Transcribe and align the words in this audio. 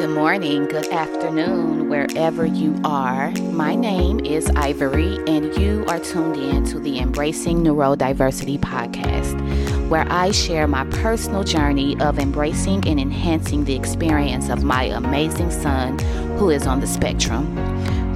Good 0.00 0.14
morning, 0.14 0.64
good 0.64 0.88
afternoon, 0.88 1.90
wherever 1.90 2.46
you 2.46 2.80
are. 2.84 3.32
My 3.52 3.74
name 3.74 4.20
is 4.20 4.48
Ivory, 4.56 5.18
and 5.26 5.54
you 5.58 5.84
are 5.88 5.98
tuned 5.98 6.36
in 6.36 6.64
to 6.70 6.78
the 6.78 7.00
Embracing 7.00 7.58
Neurodiversity 7.58 8.58
podcast, 8.58 9.38
where 9.90 10.10
I 10.10 10.30
share 10.30 10.66
my 10.66 10.86
personal 10.86 11.44
journey 11.44 12.00
of 12.00 12.18
embracing 12.18 12.88
and 12.88 12.98
enhancing 12.98 13.66
the 13.66 13.74
experience 13.74 14.48
of 14.48 14.64
my 14.64 14.84
amazing 14.84 15.50
son 15.50 15.98
who 16.38 16.48
is 16.48 16.66
on 16.66 16.80
the 16.80 16.86
spectrum. 16.86 17.54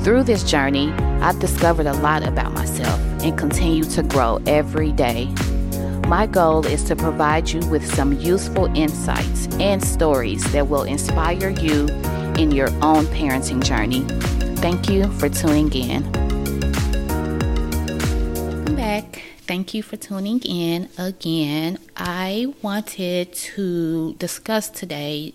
Through 0.00 0.22
this 0.22 0.42
journey, 0.42 0.90
I've 1.20 1.38
discovered 1.38 1.84
a 1.84 1.92
lot 1.98 2.26
about 2.26 2.54
myself 2.54 2.98
and 3.22 3.36
continue 3.36 3.84
to 3.84 4.02
grow 4.02 4.40
every 4.46 4.90
day. 4.92 5.28
My 6.06 6.26
goal 6.26 6.66
is 6.66 6.84
to 6.84 6.96
provide 6.96 7.50
you 7.50 7.60
with 7.68 7.84
some 7.94 8.12
useful 8.12 8.66
insights 8.76 9.48
and 9.58 9.82
stories 9.82 10.44
that 10.52 10.68
will 10.68 10.82
inspire 10.82 11.50
you 11.50 11.86
in 12.38 12.50
your 12.50 12.68
own 12.82 13.06
parenting 13.06 13.62
journey. 13.62 14.02
Thank 14.56 14.88
you 14.88 15.06
for 15.12 15.28
tuning 15.28 15.72
in. 15.72 16.02
Welcome 18.44 18.76
back. 18.76 19.22
Thank 19.46 19.74
you 19.74 19.82
for 19.82 19.96
tuning 19.96 20.40
in 20.40 20.88
again. 20.98 21.78
I 21.96 22.54
wanted 22.62 23.32
to 23.32 24.14
discuss 24.14 24.70
today 24.70 25.34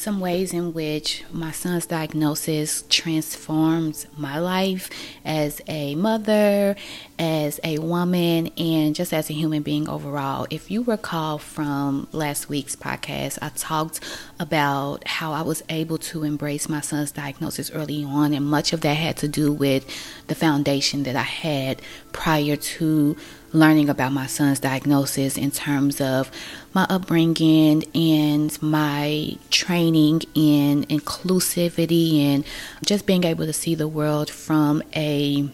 some 0.00 0.18
ways 0.18 0.54
in 0.54 0.72
which 0.72 1.22
my 1.30 1.50
son's 1.50 1.84
diagnosis 1.84 2.84
transforms 2.88 4.06
my 4.16 4.38
life 4.38 4.88
as 5.26 5.60
a 5.68 5.94
mother, 5.94 6.74
as 7.18 7.60
a 7.62 7.78
woman, 7.78 8.46
and 8.56 8.94
just 8.94 9.12
as 9.12 9.28
a 9.28 9.34
human 9.34 9.62
being 9.62 9.86
overall. 9.90 10.46
If 10.48 10.70
you 10.70 10.82
recall 10.84 11.36
from 11.36 12.08
last 12.12 12.48
week's 12.48 12.74
podcast, 12.74 13.38
I 13.42 13.50
talked 13.50 14.00
about 14.38 15.06
how 15.06 15.34
I 15.34 15.42
was 15.42 15.62
able 15.68 15.98
to 15.98 16.24
embrace 16.24 16.66
my 16.66 16.80
son's 16.80 17.12
diagnosis 17.12 17.70
early 17.70 18.02
on, 18.02 18.32
and 18.32 18.46
much 18.46 18.72
of 18.72 18.80
that 18.80 18.94
had 18.94 19.18
to 19.18 19.28
do 19.28 19.52
with 19.52 19.84
the 20.28 20.34
foundation 20.34 21.02
that 21.02 21.14
I 21.14 21.20
had 21.20 21.82
prior 22.12 22.56
to 22.56 23.16
learning 23.52 23.88
about 23.88 24.12
my 24.12 24.26
son's 24.26 24.60
diagnosis 24.60 25.36
in 25.36 25.50
terms 25.50 26.00
of 26.00 26.30
my 26.72 26.86
upbringing 26.88 27.84
and 27.94 28.60
my 28.62 29.36
training 29.50 30.22
in 30.34 30.84
inclusivity 30.84 32.20
and 32.20 32.44
just 32.84 33.06
being 33.06 33.24
able 33.24 33.46
to 33.46 33.52
see 33.52 33.74
the 33.74 33.88
world 33.88 34.30
from 34.30 34.82
a 34.94 35.48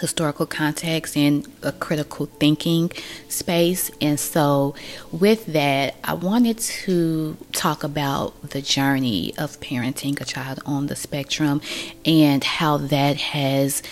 historical 0.00 0.46
context 0.46 1.16
and 1.16 1.46
a 1.62 1.72
critical 1.72 2.26
thinking 2.26 2.90
space. 3.28 3.90
And 4.00 4.18
so, 4.18 4.74
with 5.10 5.46
that, 5.46 5.94
I 6.02 6.14
wanted 6.14 6.58
to 6.58 7.36
talk 7.52 7.84
about 7.84 8.50
the 8.50 8.62
journey 8.62 9.32
of 9.38 9.60
parenting 9.60 10.20
a 10.20 10.24
child 10.24 10.60
on 10.66 10.86
the 10.86 10.96
spectrum 10.96 11.60
and 12.04 12.42
how 12.42 12.76
that 12.78 13.16
has 13.16 13.82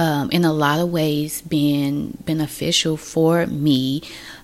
um, 0.00 0.30
in 0.30 0.46
a 0.46 0.52
lot 0.52 0.80
of 0.80 0.90
ways 0.90 1.42
been 1.42 2.16
beneficial 2.24 2.96
for 2.96 3.46
me. 3.46 4.00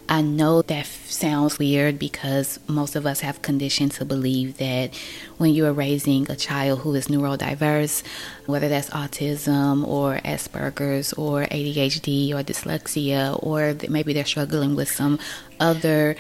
I 0.06 0.20
know 0.20 0.60
that 0.60 0.84
sounds 0.84 1.58
weird 1.58 1.98
because 1.98 2.60
most 2.68 2.94
of 2.94 3.06
us 3.06 3.20
have 3.20 3.40
conditioned 3.40 3.92
to 3.92 4.04
believe 4.04 4.58
that 4.58 4.94
when 5.38 5.54
you 5.54 5.64
are 5.64 5.72
raising 5.72 6.30
a 6.30 6.36
child 6.36 6.80
who 6.80 6.94
is 6.94 7.08
neurodiverse, 7.08 8.02
whether 8.44 8.68
that's 8.68 8.90
autism 8.90 9.88
or 9.88 10.16
Asperger's 10.18 11.14
or 11.14 11.44
ADHD 11.44 12.32
or 12.32 12.42
dyslexia, 12.44 13.42
or 13.42 13.74
maybe 13.88 14.12
they're 14.12 14.26
struggling 14.26 14.76
with 14.76 14.90
some 14.90 15.18
other 15.58 16.16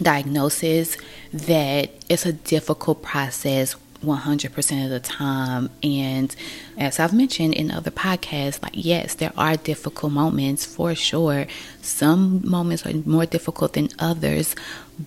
diagnosis, 0.00 0.96
that 1.32 1.90
it's 2.08 2.26
a 2.26 2.32
difficult 2.32 3.02
process 3.02 3.74
100% 4.02 4.84
of 4.84 4.90
the 4.90 5.00
time. 5.00 5.70
And 5.82 6.34
as 6.76 7.00
I've 7.00 7.12
mentioned 7.12 7.54
in 7.54 7.70
other 7.70 7.90
podcasts, 7.90 8.62
like, 8.62 8.72
yes, 8.74 9.14
there 9.14 9.32
are 9.36 9.56
difficult 9.56 10.12
moments 10.12 10.64
for 10.64 10.94
sure. 10.94 11.46
Some 11.82 12.48
moments 12.48 12.86
are 12.86 12.92
more 13.04 13.26
difficult 13.26 13.72
than 13.72 13.88
others, 13.98 14.54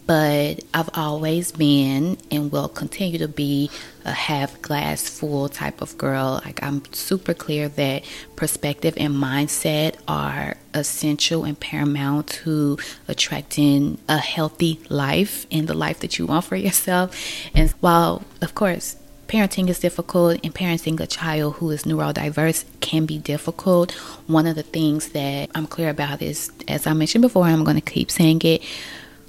but 0.07 0.63
I've 0.74 0.90
always 0.94 1.51
been 1.51 2.18
and 2.30 2.51
will 2.51 2.69
continue 2.69 3.19
to 3.19 3.28
be 3.28 3.69
a 4.03 4.12
half 4.12 4.62
glass 4.62 5.07
full 5.07 5.47
type 5.47 5.81
of 5.81 5.97
girl. 5.97 6.41
Like, 6.44 6.63
I'm 6.63 6.81
super 6.91 7.34
clear 7.34 7.69
that 7.69 8.03
perspective 8.35 8.96
and 8.97 9.13
mindset 9.13 9.96
are 10.07 10.56
essential 10.74 11.44
and 11.44 11.59
paramount 11.59 12.28
to 12.28 12.78
attracting 13.07 14.00
a 14.07 14.18
healthy 14.18 14.80
life 14.90 15.46
and 15.51 15.68
the 15.68 15.74
life 15.74 16.00
that 16.00 16.18
you 16.18 16.25
want 16.25 16.46
for 16.46 16.56
yourself. 16.56 17.16
And 17.53 17.69
while, 17.81 18.24
of 18.41 18.56
course, 18.56 18.91
parenting 19.31 19.69
is 19.69 19.80
difficult 19.80 20.40
and 20.44 20.53
parenting 20.53 21.00
a 21.00 21.08
child 21.08 21.56
who 21.56 21.69
is 21.72 21.84
neurodiverse 21.84 22.66
can 22.81 23.06
be 23.06 23.18
difficult. 23.18 23.92
One 24.28 24.46
of 24.46 24.56
the 24.56 24.64
things 24.64 25.09
that 25.09 25.50
I'm 25.56 25.68
clear 25.68 25.90
about 25.90 26.22
is, 26.22 26.52
as 26.68 26.86
I 26.86 26.94
mentioned 26.94 27.22
before, 27.22 27.46
I'm 27.46 27.64
going 27.64 27.80
to 27.80 27.81
keep 27.81 28.12
saying 28.12 28.42
it 28.44 28.62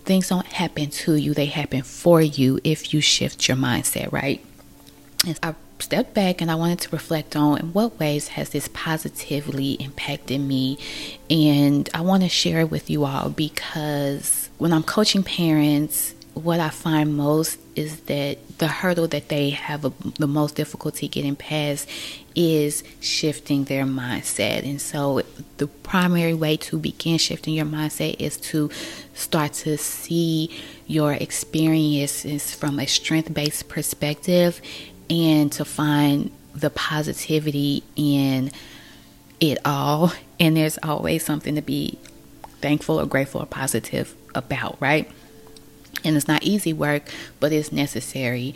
things 0.05 0.29
don't 0.29 0.47
happen 0.47 0.91
to 0.91 1.15
you, 1.15 1.33
they 1.33 1.47
happen 1.47 1.83
for 1.83 2.21
you 2.21 2.59
if 2.65 2.93
you 2.93 3.01
shift 3.01 3.47
your 3.47 3.57
mindset, 3.57 4.11
right? 4.13 4.45
And 5.25 5.39
I 5.43 5.55
stepped 5.79 6.15
back 6.15 6.41
and 6.41 6.51
I 6.51 6.55
wanted 6.57 6.81
to 6.81 6.89
reflect 6.91 7.37
on 7.37 7.59
in 7.59 7.73
what 7.73 7.99
ways 7.99 8.29
has 8.29 8.51
this 8.51 8.69
positively 8.73 9.73
impacted 9.75 10.41
me. 10.41 10.79
And 11.31 11.89
I 11.95 12.01
want 12.01 12.23
to 12.25 12.29
share 12.29 12.61
it 12.61 12.71
with 12.71 12.91
you 12.91 13.05
all 13.05 13.31
because 13.31 14.51
when 14.59 14.73
I'm 14.73 14.83
coaching 14.83 15.23
parents, 15.23 16.15
what 16.34 16.60
I 16.60 16.70
find 16.70 17.16
most 17.16 17.59
is 17.76 18.00
that 18.03 18.59
the 18.59 18.66
hurdle 18.66 19.06
that 19.09 19.28
they 19.28 19.50
have 19.50 19.84
a, 19.84 19.93
the 20.19 20.26
most 20.26 20.54
difficulty 20.54 21.09
getting 21.09 21.37
past 21.37 21.88
is 22.34 22.82
shifting 23.00 23.65
their 23.65 23.84
mindset. 23.84 24.65
And 24.65 24.81
so, 24.81 25.22
the 25.59 25.66
primary 25.66 26.34
way 26.34 26.56
to 26.59 26.78
begin 26.78 27.19
shifting 27.19 27.54
your 27.54 27.66
mindset 27.66 28.16
is 28.19 28.38
to 28.38 28.71
start 29.15 29.53
to 29.54 29.76
see 29.76 30.59
your 30.87 31.12
experiences 31.12 32.54
from 32.54 32.78
a 32.78 32.87
strength 32.87 33.32
based 33.34 33.69
perspective 33.69 34.60
and 35.10 35.53
to 35.53 35.65
find 35.65 36.31
the 36.54 36.71
positivity 36.71 37.82
in 37.94 38.50
it 39.41 39.59
all. 39.65 40.12
And 40.41 40.56
there's 40.56 40.78
always 40.82 41.25
something 41.25 41.56
to 41.56 41.62
be 41.62 41.98
thankful 42.60 43.00
or 43.00 43.06
grateful 43.06 43.42
or 43.42 43.47
positive 43.47 44.15
about, 44.34 44.81
right? 44.81 45.10
And 46.05 46.17
it's 46.17 46.29
not 46.29 46.43
easy 46.43 46.73
work, 46.73 47.05
but 47.41 47.53
it's 47.53 47.73
necessary 47.73 48.55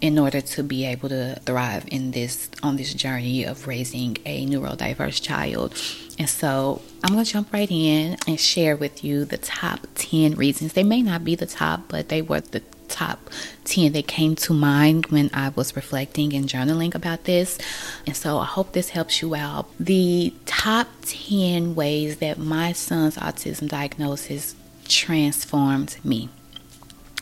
in 0.00 0.18
order 0.18 0.40
to 0.40 0.62
be 0.62 0.84
able 0.84 1.08
to 1.08 1.34
thrive 1.44 1.84
in 1.90 2.12
this 2.12 2.48
on 2.62 2.76
this 2.76 2.94
journey 2.94 3.44
of 3.44 3.66
raising 3.66 4.16
a 4.24 4.46
neurodiverse 4.46 5.20
child. 5.20 5.74
And 6.18 6.28
so 6.28 6.82
I'm 7.02 7.16
to 7.16 7.24
jump 7.24 7.52
right 7.52 7.70
in 7.70 8.16
and 8.26 8.38
share 8.38 8.76
with 8.76 9.02
you 9.02 9.24
the 9.24 9.38
top 9.38 9.86
10 9.96 10.34
reasons. 10.34 10.72
They 10.72 10.84
may 10.84 11.02
not 11.02 11.24
be 11.24 11.34
the 11.34 11.46
top, 11.46 11.82
but 11.88 12.08
they 12.08 12.22
were 12.22 12.40
the 12.40 12.62
top 12.88 13.30
10 13.64 13.92
that 13.92 14.06
came 14.06 14.34
to 14.36 14.52
mind 14.52 15.06
when 15.06 15.30
I 15.32 15.50
was 15.50 15.76
reflecting 15.76 16.32
and 16.32 16.46
journaling 16.46 16.94
about 16.94 17.24
this. 17.24 17.58
And 18.06 18.16
so 18.16 18.38
I 18.38 18.44
hope 18.44 18.72
this 18.72 18.90
helps 18.90 19.20
you 19.20 19.34
out. 19.34 19.68
The 19.78 20.32
top 20.46 20.88
10 21.02 21.74
ways 21.74 22.18
that 22.18 22.38
my 22.38 22.72
son's 22.72 23.16
autism 23.16 23.68
diagnosis 23.68 24.54
transformed 24.86 25.96
me. 26.04 26.30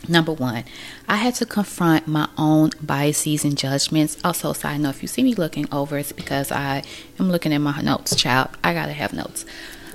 Number 0.08 0.32
one, 0.32 0.64
I 1.08 1.16
had 1.16 1.34
to 1.36 1.46
confront 1.46 2.06
my 2.06 2.28
own 2.38 2.70
biases 2.80 3.44
and 3.44 3.58
judgments. 3.58 4.16
Also, 4.22 4.52
side 4.52 4.80
note, 4.80 4.90
if 4.90 5.02
you 5.02 5.08
see 5.08 5.22
me 5.22 5.34
looking 5.34 5.66
over, 5.72 5.98
it's 5.98 6.12
because 6.12 6.52
I 6.52 6.84
am 7.18 7.30
looking 7.30 7.52
at 7.52 7.58
my 7.58 7.80
notes, 7.80 8.14
child. 8.14 8.50
I 8.62 8.72
gotta 8.72 8.92
have 8.92 9.12
notes. 9.12 9.44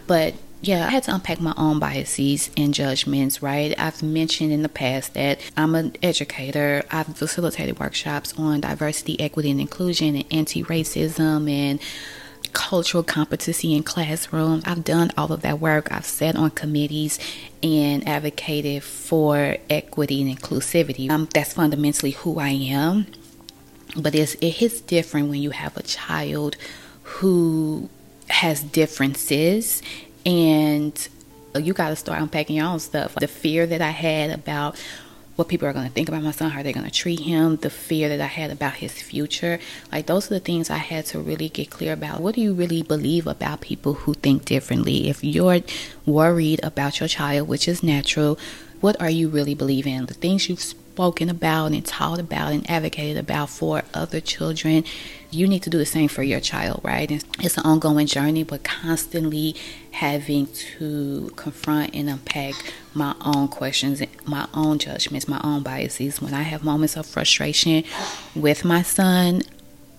But 0.08 0.34
yeah, 0.64 0.86
I 0.86 0.90
had 0.90 1.04
to 1.04 1.16
unpack 1.16 1.42
my 1.42 1.54
own 1.58 1.80
biases 1.80 2.52
and 2.56 2.74
judgments, 2.74 3.42
right? 3.42 3.74
I've 3.80 4.04
mentioned 4.04 4.52
in 4.52 4.62
the 4.62 4.70
past 4.70 5.16
that 5.16 5.40
I'm 5.58 5.74
an 5.74 5.96
educator. 6.04 6.84
I've 6.92 7.08
facilitated 7.18 7.80
workshops 7.80 8.34
on 8.38 8.62
diversity, 8.62 9.20
equity, 9.20 9.50
and 9.50 9.60
inclusion 9.60 10.16
and 10.16 10.26
anti 10.32 10.64
racism 10.64 11.50
and 11.50 11.80
cultural 12.54 13.04
competency 13.04 13.76
in 13.76 13.84
classrooms. 13.84 14.64
I've 14.66 14.84
done 14.84 15.12
all 15.18 15.32
of 15.32 15.42
that 15.42 15.60
work. 15.60 15.92
I've 15.92 16.06
sat 16.06 16.36
on 16.36 16.52
committees 16.52 17.20
and 17.64 18.08
advocated 18.08 18.84
for 18.84 19.58
equity 19.70 20.22
and 20.22 20.38
inclusivity. 20.38 21.10
Um, 21.10 21.28
that's 21.34 21.54
fundamentally 21.54 22.12
who 22.12 22.40
I 22.40 22.50
am. 22.50 23.08
But 23.96 24.16
it's, 24.16 24.36
it 24.36 24.52
hits 24.52 24.82
different 24.82 25.30
when 25.30 25.42
you 25.42 25.52
have 25.52 25.76
a 25.76 25.84
child 25.84 26.56
who 27.04 27.90
has 28.30 28.64
differences 28.64 29.82
and 30.26 31.08
you 31.60 31.74
got 31.74 31.90
to 31.90 31.96
start 31.96 32.22
unpacking 32.22 32.56
your 32.56 32.68
own 32.68 32.80
stuff. 32.80 33.16
The 33.16 33.28
fear 33.28 33.68
that 33.68 33.82
I 33.82 33.90
had 33.90 34.30
about 34.30 34.82
what 35.42 35.48
people 35.48 35.68
are 35.68 35.74
going 35.74 35.88
to 35.88 35.92
think 35.92 36.08
about 36.08 36.22
my 36.22 36.30
son, 36.30 36.52
how 36.52 36.62
they're 36.62 36.72
going 36.72 36.86
to 36.86 36.92
treat 36.92 37.22
him, 37.22 37.56
the 37.56 37.70
fear 37.72 38.08
that 38.10 38.22
I 38.22 38.28
had 38.28 38.52
about 38.52 38.74
his 38.74 38.94
future. 38.94 39.60
Like, 39.92 40.06
those 40.06 40.28
are 40.28 40.36
the 40.36 40.40
things 40.40 40.70
I 40.70 40.78
had 40.78 41.08
to 41.08 41.20
really 41.20 41.50
get 41.50 41.72
clear 41.72 41.94
about. 41.94 42.22
What 42.22 42.36
do 42.36 42.42
you 42.42 42.54
really 42.54 42.84
believe 42.84 43.26
about 43.26 43.62
people 43.62 43.94
who 43.96 44.14
think 44.14 44.46
differently? 44.46 45.10
If 45.10 45.24
you're 45.24 45.62
worried 46.06 46.60
about 46.62 47.00
your 47.00 47.10
child, 47.10 47.48
which 47.48 47.68
is 47.68 47.82
natural, 47.82 48.38
what 48.82 49.02
are 49.02 49.10
you 49.10 49.30
really 49.30 49.56
believing? 49.56 50.06
The 50.06 50.14
things 50.14 50.48
you've 50.48 50.62
spoken 50.62 51.28
about 51.28 51.72
and 51.72 51.84
taught 51.84 52.20
about 52.20 52.52
and 52.52 52.70
advocated 52.70 53.18
about 53.18 53.50
for 53.50 53.82
other 53.96 54.22
children, 54.22 54.84
you 55.32 55.48
need 55.48 55.64
to 55.64 55.70
do 55.70 55.78
the 55.78 55.86
same 55.86 56.10
for 56.10 56.24
your 56.24 56.40
child, 56.40 56.82
right? 56.84 57.10
And 57.10 57.24
It's 57.40 57.58
an 57.58 57.64
ongoing 57.66 58.06
journey, 58.06 58.44
but 58.44 58.64
constantly 58.64 59.56
having 59.92 60.48
to 60.48 61.32
confront 61.36 61.96
and 61.96 62.10
unpack 62.10 62.54
my 62.94 63.16
own 63.22 63.48
questions, 63.48 64.02
my 64.26 64.48
own 64.54 64.78
judgments, 64.78 65.28
my 65.28 65.40
own 65.44 65.64
biases. 65.64 66.22
When 66.22 66.34
I 66.34 66.44
have 66.44 66.64
moments 66.64 66.98
of 66.98 67.06
frustration 67.06 67.84
with 68.36 68.66
my 68.66 68.82
son, 68.82 69.42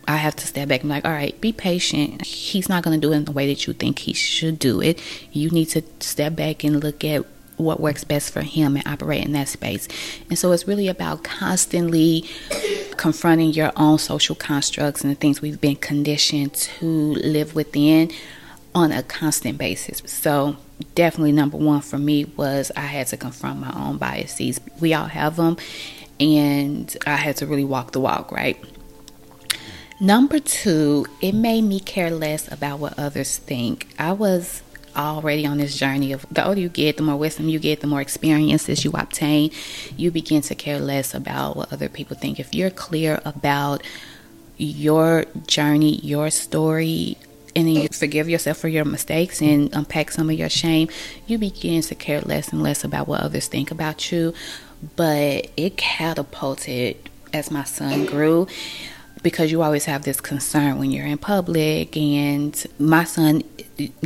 I 0.06 0.17
have 0.17 0.37
to 0.37 0.46
step 0.46 0.69
back 0.69 0.81
and 0.81 0.90
be 0.90 0.94
like, 0.94 1.05
all 1.05 1.12
right, 1.12 1.40
be 1.40 1.52
patient. 1.52 2.26
He's 2.26 2.69
not 2.69 2.82
going 2.82 3.00
to 3.00 3.06
do 3.06 3.12
it 3.12 3.17
in 3.17 3.25
the 3.25 3.32
way 3.32 3.46
that 3.46 3.67
you 3.67 3.73
think 3.73 4.00
he 4.00 4.12
should 4.12 4.58
do 4.58 4.81
it. 4.81 5.00
You 5.32 5.50
need 5.50 5.67
to 5.67 5.82
step 6.00 6.37
back 6.37 6.64
and 6.64 6.82
look 6.82 7.05
at 7.05 7.25
what 7.62 7.81
works 7.81 8.05
best 8.05 8.32
for 8.32 8.43
him 8.43 8.76
and 8.76 8.87
operate 8.87 9.25
in 9.25 9.32
that 9.32 9.49
space. 9.49 9.88
And 10.29 10.38
so 10.38 10.53
it's 10.53 10.67
really 10.67 10.88
about 10.88 11.25
constantly 11.25 12.25
confronting 12.97 13.53
your 13.53 13.73
own 13.76 13.99
social 13.99 14.35
constructs 14.35 15.03
and 15.03 15.11
the 15.11 15.17
things 15.17 15.41
we've 15.41 15.61
been 15.61 15.76
conditioned 15.76 16.55
to 16.55 16.87
live 16.87 17.55
within 17.55 18.11
on 18.75 18.93
a 18.93 19.03
constant 19.03 19.59
basis. 19.59 20.03
So 20.06 20.56
definitely 20.94 21.32
number 21.32 21.56
one 21.56 21.81
for 21.81 21.99
me 21.99 22.25
was 22.25 22.73
I 22.76 22.81
had 22.81 23.06
to 23.09 23.17
confront 23.17 23.61
my 23.61 23.73
own 23.75 23.99
biases. 23.99 24.61
We 24.81 24.94
all 24.94 25.06
have 25.06 25.37
them 25.37 25.56
and 26.19 26.97
I 27.06 27.17
had 27.17 27.37
to 27.38 27.47
really 27.47 27.65
walk 27.65 27.93
the 27.93 28.00
walk, 28.00 28.32
right? 28.32 28.62
Number 30.00 30.41
two, 30.41 31.06
it 31.20 31.32
made 31.32 31.62
me 31.62 31.79
care 31.79 32.11
less 32.11 32.50
about 32.50 32.81
what 32.81 32.99
others 32.99 33.38
think. 33.38 33.88
I 33.99 34.12
was 34.12 34.62
already 34.97 35.47
on 35.47 35.59
this 35.59 35.77
journey 35.77 36.12
of 36.12 36.27
the 36.31 36.47
older 36.47 36.61
you 36.61 36.69
get, 36.69 36.97
the 36.97 37.03
more 37.03 37.17
wisdom 37.17 37.49
you 37.49 37.59
get, 37.59 37.81
the 37.81 37.87
more 37.87 38.00
experiences 38.00 38.85
you 38.85 38.93
obtain, 38.93 39.50
you 39.97 40.11
begin 40.11 40.43
to 40.43 40.55
care 40.55 40.79
less 40.79 41.15
about 41.15 41.56
what 41.56 41.73
other 41.73 41.89
people 41.89 42.17
think. 42.17 42.39
If 42.39 42.55
you're 42.55 42.71
clear 42.71 43.21
about 43.25 43.83
your 44.56 45.25
journey, 45.47 45.97
your 45.97 46.31
story, 46.31 47.17
and 47.55 47.67
then 47.67 47.75
you 47.75 47.89
forgive 47.89 48.29
yourself 48.29 48.59
for 48.59 48.69
your 48.69 48.85
mistakes 48.85 49.43
and 49.43 49.75
unpack 49.75 50.11
some 50.11 50.31
of 50.31 50.39
your 50.39 50.49
shame, 50.49 50.89
you 51.27 51.39
begin 51.39 51.83
to 51.83 51.94
care 51.94 52.21
less 52.21 52.53
and 52.53 52.62
less 52.62 52.85
about 52.85 53.09
what 53.09 53.21
others 53.21 53.49
think 53.49 53.71
about 53.71 54.11
you. 54.11 54.33
But 54.97 55.50
it 55.56 55.77
catapulted 55.77 56.97
as 57.33 57.50
my 57.50 57.65
son 57.65 58.06
grew 58.06 58.47
because 59.23 59.53
you 59.53 59.62
always 59.62 59.85
have 59.85 60.03
this 60.03 60.21
concern 60.21 60.79
when 60.79 60.91
you're 60.91 61.06
in 61.06 61.19
public 61.19 61.97
and 61.97 62.67
my 62.79 63.05
son 63.05 63.43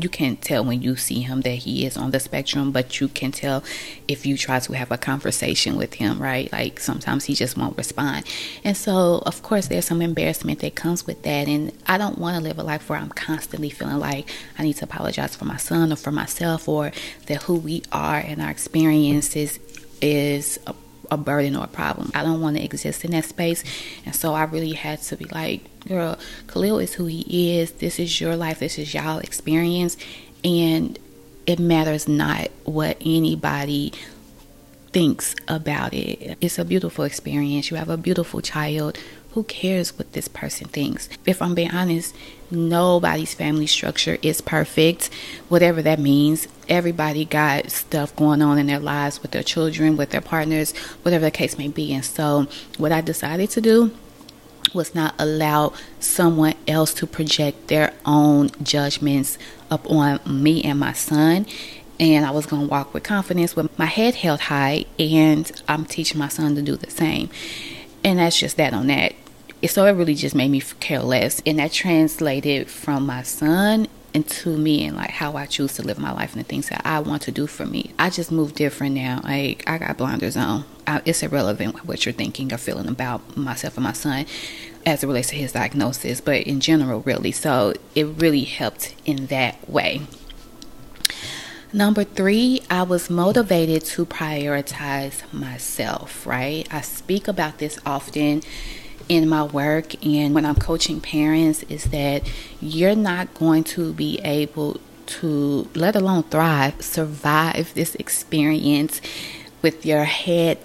you 0.00 0.08
can't 0.08 0.40
tell 0.40 0.64
when 0.64 0.80
you 0.82 0.96
see 0.96 1.20
him 1.20 1.40
that 1.42 1.56
he 1.66 1.84
is 1.84 1.96
on 1.96 2.10
the 2.10 2.20
spectrum 2.20 2.72
but 2.72 3.00
you 3.00 3.08
can 3.08 3.32
tell 3.32 3.62
if 4.08 4.24
you 4.24 4.36
try 4.36 4.58
to 4.60 4.72
have 4.72 4.90
a 4.90 4.98
conversation 4.98 5.76
with 5.76 5.94
him 5.94 6.20
right? 6.20 6.50
Like 6.52 6.80
sometimes 6.80 7.24
he 7.24 7.34
just 7.34 7.56
won't 7.56 7.76
respond. 7.76 8.24
And 8.64 8.76
so 8.76 9.22
of 9.26 9.42
course 9.42 9.66
there's 9.68 9.84
some 9.84 10.02
embarrassment 10.02 10.60
that 10.60 10.74
comes 10.74 11.06
with 11.06 11.22
that 11.22 11.48
and 11.48 11.72
i 11.86 11.98
don't 11.98 12.18
want 12.18 12.36
to 12.36 12.42
live 12.42 12.58
a 12.58 12.62
life 12.62 12.88
where 12.88 12.98
i'm 12.98 13.08
constantly 13.10 13.70
feeling 13.70 13.98
like 13.98 14.28
i 14.58 14.62
need 14.62 14.74
to 14.74 14.84
apologize 14.84 15.34
for 15.36 15.44
my 15.44 15.56
son 15.56 15.92
or 15.92 15.96
for 15.96 16.12
myself 16.12 16.68
or 16.68 16.92
that 17.26 17.42
who 17.44 17.54
we 17.54 17.82
are 17.92 18.18
and 18.18 18.40
our 18.40 18.50
experiences 18.50 19.58
is 20.00 20.58
a 21.10 21.16
burden 21.16 21.56
or 21.56 21.64
a 21.64 21.68
problem. 21.68 22.10
I 22.14 22.22
don't 22.22 22.40
want 22.40 22.56
to 22.56 22.64
exist 22.64 23.04
in 23.04 23.12
that 23.12 23.24
space. 23.24 23.64
And 24.04 24.14
so 24.14 24.34
I 24.34 24.44
really 24.44 24.72
had 24.72 25.02
to 25.02 25.16
be 25.16 25.26
like, 25.26 25.62
girl, 25.86 26.18
Khalil 26.48 26.78
is 26.78 26.94
who 26.94 27.06
he 27.06 27.58
is. 27.58 27.72
This 27.72 27.98
is 27.98 28.20
your 28.20 28.36
life. 28.36 28.60
This 28.60 28.78
is 28.78 28.92
y'all 28.94 29.18
experience. 29.18 29.96
And 30.44 30.98
it 31.46 31.58
matters 31.58 32.08
not 32.08 32.48
what 32.64 32.96
anybody 33.00 33.92
thinks 34.92 35.34
about 35.48 35.92
it. 35.92 36.38
It's 36.40 36.58
a 36.58 36.64
beautiful 36.64 37.04
experience. 37.04 37.70
You 37.70 37.76
have 37.76 37.90
a 37.90 37.96
beautiful 37.96 38.40
child 38.40 38.98
who 39.32 39.44
cares 39.44 39.98
what 39.98 40.14
this 40.14 40.28
person 40.28 40.66
thinks? 40.68 41.10
If 41.26 41.42
I'm 41.42 41.54
being 41.54 41.70
honest, 41.70 42.16
nobody's 42.50 43.34
family 43.34 43.66
structure 43.66 44.18
is 44.22 44.40
perfect, 44.40 45.10
whatever 45.48 45.82
that 45.82 45.98
means. 45.98 46.48
Everybody 46.68 47.24
got 47.24 47.70
stuff 47.70 48.14
going 48.16 48.42
on 48.42 48.58
in 48.58 48.66
their 48.66 48.80
lives 48.80 49.22
with 49.22 49.30
their 49.30 49.42
children, 49.42 49.96
with 49.96 50.10
their 50.10 50.20
partners, 50.20 50.76
whatever 51.02 51.24
the 51.24 51.30
case 51.30 51.58
may 51.58 51.68
be. 51.68 51.92
And 51.94 52.04
so, 52.04 52.46
what 52.78 52.92
I 52.92 53.00
decided 53.00 53.50
to 53.50 53.60
do 53.60 53.92
was 54.74 54.94
not 54.94 55.14
allow 55.18 55.72
someone 56.00 56.54
else 56.66 56.92
to 56.94 57.06
project 57.06 57.68
their 57.68 57.92
own 58.04 58.50
judgments 58.62 59.38
up 59.70 59.88
on 59.90 60.20
me 60.26 60.62
and 60.62 60.78
my 60.80 60.92
son 60.92 61.46
and 61.98 62.26
I 62.26 62.30
was 62.30 62.46
going 62.46 62.62
to 62.62 62.68
walk 62.68 62.92
with 62.92 63.02
confidence 63.02 63.56
with 63.56 63.76
my 63.78 63.86
head 63.86 64.16
held 64.16 64.40
high 64.40 64.84
and 64.98 65.50
I'm 65.68 65.84
teaching 65.84 66.18
my 66.18 66.28
son 66.28 66.54
to 66.56 66.62
do 66.62 66.76
the 66.76 66.90
same. 66.90 67.30
And 68.04 68.18
that's 68.18 68.38
just 68.38 68.56
that 68.58 68.72
on 68.72 68.88
that 68.88 69.14
so 69.64 69.86
it 69.86 69.92
really 69.92 70.14
just 70.14 70.34
made 70.34 70.50
me 70.50 70.60
care 70.60 71.00
less. 71.00 71.40
And 71.46 71.58
that 71.58 71.72
translated 71.72 72.68
from 72.68 73.06
my 73.06 73.22
son 73.22 73.88
into 74.12 74.56
me 74.56 74.84
and 74.86 74.96
like 74.96 75.10
how 75.10 75.36
I 75.36 75.44
choose 75.44 75.74
to 75.74 75.82
live 75.82 75.98
my 75.98 76.10
life 76.10 76.34
and 76.34 76.42
the 76.42 76.48
things 76.48 76.70
that 76.70 76.80
I 76.86 77.00
want 77.00 77.22
to 77.22 77.30
do 77.30 77.46
for 77.46 77.66
me. 77.66 77.92
I 77.98 78.08
just 78.08 78.32
move 78.32 78.54
different 78.54 78.94
now. 78.94 79.20
Like 79.22 79.68
I 79.68 79.78
got 79.78 79.98
blinders 79.98 80.36
on. 80.36 80.64
I, 80.86 81.02
it's 81.04 81.22
irrelevant 81.22 81.84
what 81.84 82.06
you're 82.06 82.14
thinking 82.14 82.52
or 82.52 82.58
feeling 82.58 82.88
about 82.88 83.36
myself 83.36 83.76
and 83.76 83.84
my 83.84 83.92
son 83.92 84.24
as 84.86 85.02
it 85.02 85.06
relates 85.06 85.28
to 85.30 85.36
his 85.36 85.52
diagnosis, 85.52 86.20
but 86.20 86.42
in 86.42 86.60
general, 86.60 87.00
really. 87.00 87.32
So 87.32 87.74
it 87.94 88.04
really 88.04 88.44
helped 88.44 88.94
in 89.04 89.26
that 89.26 89.68
way. 89.68 90.02
Number 91.72 92.04
three, 92.04 92.62
I 92.70 92.84
was 92.84 93.10
motivated 93.10 93.84
to 93.86 94.06
prioritize 94.06 95.30
myself, 95.32 96.24
right? 96.26 96.66
I 96.72 96.80
speak 96.80 97.28
about 97.28 97.58
this 97.58 97.78
often 97.84 98.42
in 99.08 99.28
my 99.28 99.42
work 99.42 100.04
and 100.04 100.34
when 100.34 100.44
I'm 100.44 100.56
coaching 100.56 101.00
parents 101.00 101.62
is 101.64 101.84
that 101.84 102.28
you're 102.60 102.96
not 102.96 103.34
going 103.34 103.64
to 103.64 103.92
be 103.92 104.18
able 104.24 104.80
to, 105.06 105.68
let 105.74 105.94
alone 105.94 106.24
thrive, 106.24 106.82
survive 106.82 107.72
this 107.74 107.94
experience 107.96 109.00
with 109.62 109.86
your 109.86 110.04
head 110.04 110.58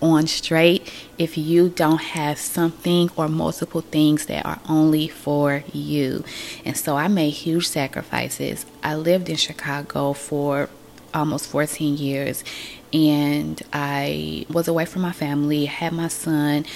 on 0.00 0.26
straight 0.26 0.92
if 1.18 1.38
you 1.38 1.68
don't 1.68 2.00
have 2.00 2.38
something 2.38 3.10
or 3.16 3.28
multiple 3.28 3.80
things 3.80 4.26
that 4.26 4.44
are 4.44 4.60
only 4.68 5.08
for 5.08 5.64
you. 5.72 6.24
And 6.64 6.76
so 6.76 6.96
I 6.96 7.08
made 7.08 7.30
huge 7.30 7.66
sacrifices. 7.68 8.66
I 8.82 8.94
lived 8.94 9.28
in 9.28 9.36
Chicago 9.36 10.12
for 10.12 10.68
almost 11.14 11.48
14 11.48 11.96
years 11.96 12.44
and 12.92 13.60
I 13.72 14.46
was 14.50 14.68
away 14.68 14.84
from 14.84 15.02
my 15.02 15.12
family, 15.12 15.64
had 15.64 15.92
my 15.92 16.08
son 16.08 16.66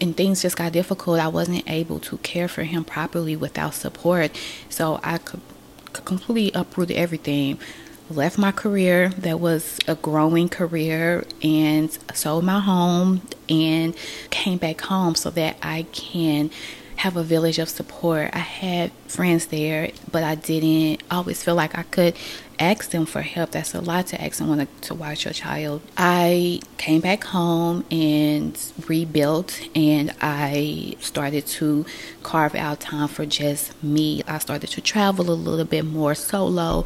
and 0.00 0.16
things 0.16 0.42
just 0.42 0.56
got 0.56 0.72
difficult, 0.72 1.20
I 1.20 1.28
wasn't 1.28 1.68
able 1.68 1.98
to 2.00 2.18
care 2.18 2.48
for 2.48 2.64
him 2.64 2.84
properly 2.84 3.36
without 3.36 3.74
support. 3.74 4.30
So 4.68 5.00
I 5.02 5.18
could 5.18 5.40
completely 5.92 6.52
uprooted 6.54 6.96
everything. 6.96 7.58
Left 8.10 8.38
my 8.38 8.52
career 8.52 9.10
that 9.18 9.38
was 9.38 9.78
a 9.86 9.94
growing 9.94 10.48
career 10.48 11.24
and 11.42 11.90
sold 12.14 12.44
my 12.44 12.60
home 12.60 13.20
and 13.50 13.94
came 14.30 14.56
back 14.56 14.80
home 14.80 15.14
so 15.14 15.28
that 15.30 15.58
I 15.62 15.82
can 15.92 16.50
have 16.96 17.16
a 17.16 17.22
village 17.22 17.58
of 17.58 17.68
support. 17.68 18.30
I 18.32 18.38
had 18.38 18.92
friends 19.06 19.46
there, 19.46 19.90
but 20.10 20.24
I 20.24 20.34
didn't 20.36 21.02
always 21.10 21.42
feel 21.42 21.54
like 21.54 21.76
I 21.76 21.82
could 21.82 22.16
ask 22.58 22.90
them 22.90 23.06
for 23.06 23.22
help. 23.22 23.52
That's 23.52 23.74
a 23.74 23.80
lot 23.80 24.08
to 24.08 24.22
ask 24.22 24.34
someone 24.34 24.58
to, 24.58 24.66
to 24.82 24.94
watch 24.94 25.24
your 25.24 25.34
child. 25.34 25.82
I 25.96 26.60
came 26.76 27.00
back 27.00 27.24
home 27.24 27.84
and 27.90 28.58
rebuilt, 28.86 29.60
and 29.74 30.14
I 30.20 30.96
started 31.00 31.46
to 31.46 31.86
carve 32.22 32.54
out 32.54 32.80
time 32.80 33.08
for 33.08 33.26
just 33.26 33.82
me. 33.82 34.22
I 34.26 34.38
started 34.38 34.70
to 34.70 34.80
travel 34.80 35.30
a 35.30 35.32
little 35.32 35.64
bit 35.64 35.84
more 35.84 36.14
solo. 36.14 36.84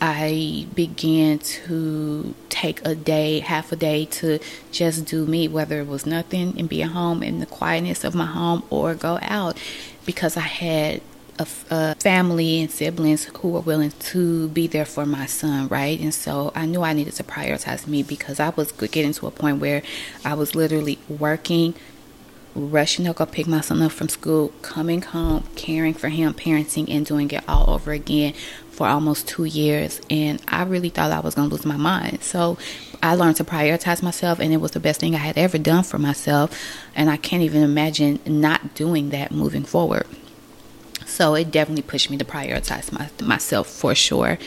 I 0.00 0.66
began 0.74 1.40
to 1.40 2.34
take 2.48 2.84
a 2.86 2.94
day, 2.94 3.40
half 3.40 3.72
a 3.72 3.76
day 3.76 4.04
to 4.04 4.38
just 4.70 5.04
do 5.06 5.26
me, 5.26 5.48
whether 5.48 5.80
it 5.80 5.88
was 5.88 6.06
nothing 6.06 6.58
and 6.58 6.68
be 6.68 6.82
at 6.82 6.90
home 6.90 7.22
in 7.22 7.40
the 7.40 7.46
quietness 7.46 8.04
of 8.04 8.14
my 8.14 8.26
home 8.26 8.62
or 8.70 8.94
go 8.94 9.18
out 9.22 9.58
because 10.06 10.36
I 10.36 10.42
had 10.42 11.00
a, 11.38 11.46
a, 11.70 11.94
family 11.96 12.60
and 12.60 12.70
siblings 12.70 13.24
who 13.24 13.48
were 13.48 13.60
willing 13.60 13.90
to 13.90 14.48
be 14.48 14.66
there 14.66 14.84
for 14.84 15.06
my 15.06 15.26
son, 15.26 15.68
right? 15.68 15.98
And 15.98 16.14
so 16.14 16.52
I 16.54 16.66
knew 16.66 16.82
I 16.82 16.92
needed 16.92 17.14
to 17.14 17.24
prioritize 17.24 17.86
me 17.86 18.02
because 18.02 18.40
I 18.40 18.50
was 18.50 18.72
getting 18.72 19.12
to 19.14 19.26
a 19.26 19.30
point 19.30 19.60
where 19.60 19.82
I 20.24 20.34
was 20.34 20.54
literally 20.54 20.98
working, 21.08 21.74
rushing 22.54 23.04
to 23.04 23.12
go 23.12 23.26
pick 23.26 23.46
my 23.46 23.60
son 23.60 23.82
up 23.82 23.92
from 23.92 24.08
school, 24.08 24.48
coming 24.62 25.02
home, 25.02 25.44
caring 25.54 25.94
for 25.94 26.08
him, 26.08 26.34
parenting, 26.34 26.90
and 26.90 27.06
doing 27.06 27.30
it 27.30 27.44
all 27.48 27.70
over 27.70 27.92
again 27.92 28.34
for 28.70 28.86
almost 28.86 29.26
two 29.26 29.44
years. 29.44 30.00
And 30.08 30.40
I 30.46 30.62
really 30.62 30.88
thought 30.88 31.10
I 31.10 31.20
was 31.20 31.34
going 31.34 31.48
to 31.48 31.54
lose 31.54 31.66
my 31.66 31.76
mind. 31.76 32.22
So 32.22 32.58
I 33.02 33.14
learned 33.14 33.36
to 33.36 33.44
prioritize 33.44 34.02
myself, 34.02 34.38
and 34.38 34.52
it 34.52 34.58
was 34.58 34.72
the 34.72 34.80
best 34.80 35.00
thing 35.00 35.14
I 35.14 35.18
had 35.18 35.38
ever 35.38 35.58
done 35.58 35.84
for 35.84 35.98
myself. 35.98 36.56
And 36.94 37.10
I 37.10 37.16
can't 37.16 37.42
even 37.42 37.62
imagine 37.62 38.20
not 38.26 38.74
doing 38.74 39.10
that 39.10 39.30
moving 39.30 39.64
forward. 39.64 40.06
So 41.08 41.34
it 41.34 41.50
definitely 41.50 41.82
pushed 41.82 42.10
me 42.10 42.16
to 42.18 42.24
prioritize 42.24 42.92
my, 42.92 43.08
myself 43.26 43.66
for 43.66 43.94
sure. 43.94 44.38